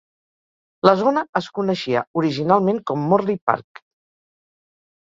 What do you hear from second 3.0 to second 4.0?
Morley Park.